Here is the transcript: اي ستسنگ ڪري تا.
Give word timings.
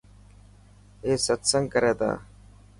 اي 1.05 1.13
ستسنگ 1.25 1.65
ڪري 1.73 1.91
تا. 1.99 2.11